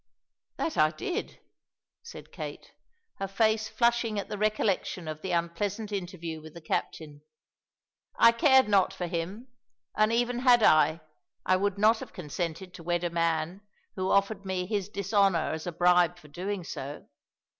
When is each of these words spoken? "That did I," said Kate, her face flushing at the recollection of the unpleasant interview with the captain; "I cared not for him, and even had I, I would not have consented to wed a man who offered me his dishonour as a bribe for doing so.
"That 0.57 0.97
did 0.97 1.29
I," 1.29 1.39
said 2.01 2.31
Kate, 2.31 2.73
her 3.19 3.27
face 3.27 3.69
flushing 3.69 4.17
at 4.17 4.29
the 4.29 4.37
recollection 4.39 5.07
of 5.07 5.21
the 5.21 5.29
unpleasant 5.29 5.91
interview 5.91 6.41
with 6.41 6.55
the 6.55 6.59
captain; 6.59 7.21
"I 8.17 8.31
cared 8.31 8.67
not 8.67 8.93
for 8.95 9.05
him, 9.05 9.49
and 9.95 10.11
even 10.11 10.39
had 10.39 10.63
I, 10.63 11.01
I 11.45 11.55
would 11.55 11.77
not 11.77 11.99
have 11.99 12.13
consented 12.13 12.73
to 12.73 12.83
wed 12.83 13.03
a 13.03 13.11
man 13.11 13.61
who 13.95 14.09
offered 14.09 14.43
me 14.43 14.65
his 14.65 14.89
dishonour 14.89 15.51
as 15.51 15.67
a 15.67 15.71
bribe 15.71 16.17
for 16.17 16.29
doing 16.29 16.63
so. 16.63 17.07